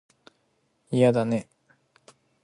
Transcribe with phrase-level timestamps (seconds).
[0.89, 1.47] いやだね